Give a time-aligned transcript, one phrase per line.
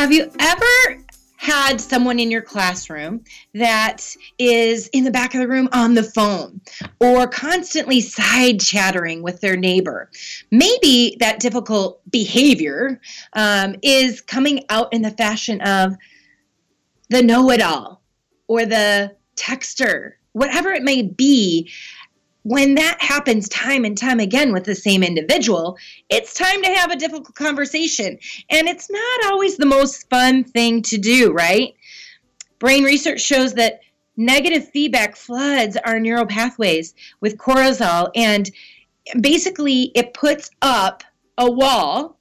[0.00, 1.04] Have you ever
[1.36, 6.02] had someone in your classroom that is in the back of the room on the
[6.02, 6.58] phone
[7.00, 10.10] or constantly side chattering with their neighbor.
[10.50, 12.98] Maybe that difficult behavior
[13.34, 15.94] um, is coming out in the fashion of
[17.10, 18.00] the know it all
[18.48, 21.70] or the texter, whatever it may be
[22.42, 25.76] when that happens time and time again with the same individual,
[26.08, 28.18] it's time to have a difficult conversation.
[28.48, 31.74] And it's not always the most fun thing to do, right?
[32.58, 33.80] Brain research shows that
[34.16, 38.50] negative feedback floods our neural pathways with cortisol, and
[39.20, 41.02] basically it puts up
[41.38, 42.18] a wall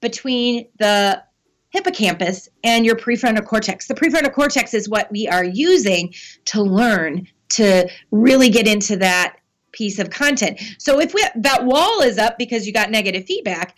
[0.00, 1.22] between the
[1.70, 3.86] hippocampus and your prefrontal cortex.
[3.86, 6.14] The prefrontal cortex is what we are using
[6.46, 9.36] to learn to really get into that
[9.72, 10.60] piece of content.
[10.78, 13.76] So if we, that wall is up because you got negative feedback,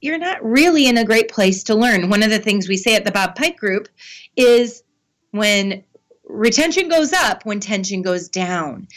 [0.00, 2.10] you're not really in a great place to learn.
[2.10, 3.88] One of the things we say at the Bob Pike Group
[4.36, 4.82] is
[5.30, 5.84] when
[6.24, 8.88] retention goes up, when tension goes down.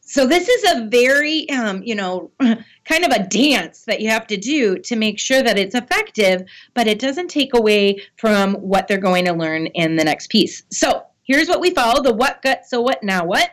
[0.00, 4.26] So this is a very, um, you know, kind of a dance that you have
[4.26, 6.42] to do to make sure that it's effective,
[6.74, 10.64] but it doesn't take away from what they're going to learn in the next piece.
[10.70, 13.50] So here's what we follow the what, gut, so what, now what.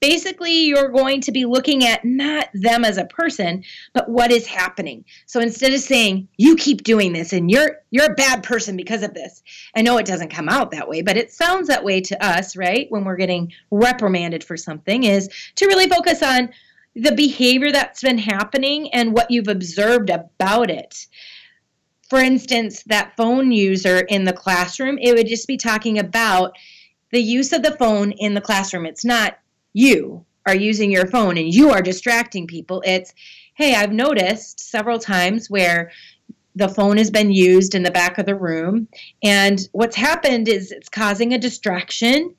[0.00, 4.46] Basically, you're going to be looking at not them as a person, but what is
[4.46, 5.04] happening.
[5.26, 9.02] So instead of saying, you keep doing this and you're you're a bad person because
[9.02, 9.42] of this.
[9.76, 12.56] I know it doesn't come out that way, but it sounds that way to us,
[12.56, 12.86] right?
[12.90, 16.50] When we're getting reprimanded for something, is to really focus on
[16.94, 21.06] the behavior that's been happening and what you've observed about it
[22.08, 26.56] for instance, that phone user in the classroom, it would just be talking about
[27.10, 28.86] the use of the phone in the classroom.
[28.86, 29.38] It's not
[29.72, 32.82] you are using your phone and you are distracting people.
[32.84, 33.12] It's,
[33.54, 35.90] hey, I've noticed several times where
[36.54, 38.88] the phone has been used in the back of the room,
[39.22, 42.34] and what's happened is it's causing a distraction.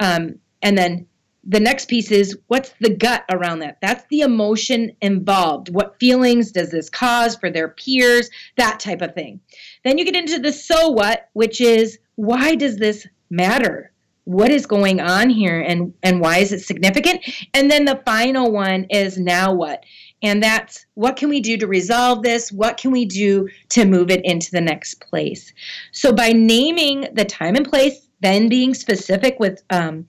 [0.00, 1.06] Um, and then
[1.46, 3.78] the next piece is what's the gut around that?
[3.80, 5.68] That's the emotion involved.
[5.68, 8.30] What feelings does this cause for their peers?
[8.56, 9.40] That type of thing.
[9.84, 13.92] Then you get into the so what, which is why does this matter?
[14.24, 17.24] What is going on here and and why is it significant?
[17.52, 19.84] And then the final one is now what?
[20.22, 22.50] And that's what can we do to resolve this?
[22.50, 25.52] What can we do to move it into the next place?
[25.92, 30.06] So by naming the time and place then being specific with um,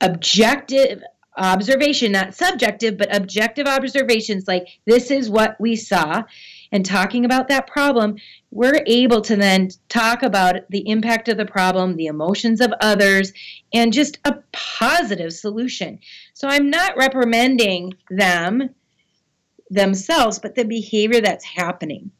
[0.00, 1.02] objective
[1.36, 6.22] observation not subjective but objective observations like this is what we saw
[6.72, 8.16] and talking about that problem,
[8.50, 13.32] we're able to then talk about the impact of the problem, the emotions of others,
[13.72, 15.98] and just a positive solution.
[16.34, 18.70] So I'm not reprimanding them
[19.70, 22.10] themselves, but the behavior that's happening.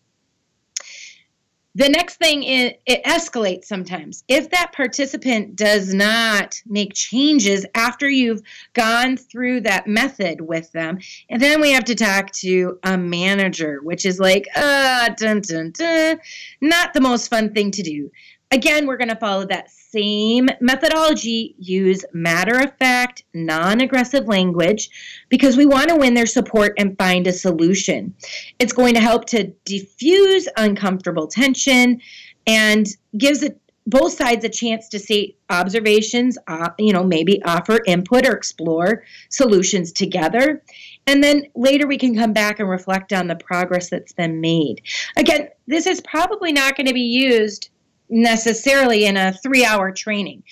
[1.78, 4.24] The next thing is it escalates sometimes.
[4.26, 10.98] If that participant does not make changes after you've gone through that method with them,
[11.30, 15.70] and then we have to talk to a manager, which is like, uh, dun, dun,
[15.70, 16.18] dun,
[16.60, 18.10] not the most fun thing to do.
[18.50, 24.88] Again, we're going to follow that same methodology, use matter of fact, non aggressive language
[25.28, 28.14] because we want to win their support and find a solution.
[28.58, 32.00] It's going to help to diffuse uncomfortable tension
[32.46, 32.86] and
[33.18, 38.26] gives it both sides a chance to see observations, uh, you know, maybe offer input
[38.26, 40.62] or explore solutions together.
[41.06, 44.82] And then later we can come back and reflect on the progress that's been made.
[45.16, 47.70] Again, this is probably not going to be used
[48.08, 50.42] necessarily in a three hour training.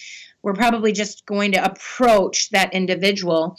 [0.42, 3.56] We're probably just going to approach that individual.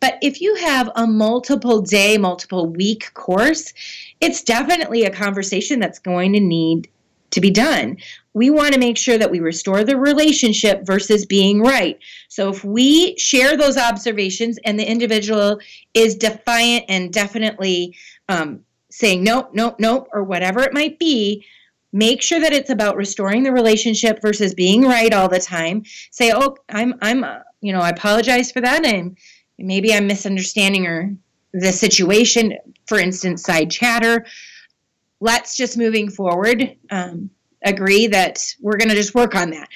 [0.00, 3.72] But if you have a multiple day, multiple week course,
[4.20, 6.88] it's definitely a conversation that's going to need
[7.30, 7.96] to be done.
[8.32, 11.98] We want to make sure that we restore the relationship versus being right.
[12.28, 15.60] So if we share those observations and the individual
[15.94, 17.96] is defiant and definitely
[18.28, 18.60] um,
[18.90, 21.44] saying nope, nope, nope, or whatever it might be,
[21.92, 25.82] make sure that it's about restoring the relationship versus being right all the time.
[26.10, 29.16] Say oh i'm i'm uh, you know i apologize for that and
[29.58, 31.14] maybe i'm misunderstanding or
[31.52, 32.56] the situation
[32.86, 34.24] for instance side chatter.
[35.20, 37.30] Let's just moving forward um,
[37.64, 39.68] agree that we're going to just work on that.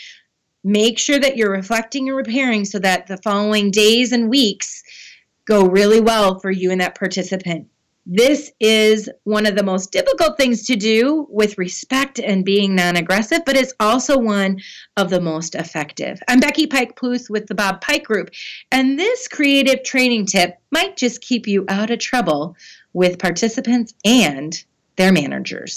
[0.64, 4.82] Make sure that you're reflecting and repairing so that the following days and weeks
[5.44, 7.66] go really well for you and that participant
[8.04, 12.96] this is one of the most difficult things to do with respect and being non
[12.96, 14.60] aggressive, but it's also one
[14.96, 16.20] of the most effective.
[16.26, 18.30] I'm Becky Pike Pluth with the Bob Pike Group,
[18.72, 22.56] and this creative training tip might just keep you out of trouble
[22.92, 24.64] with participants and
[24.96, 25.70] their managers.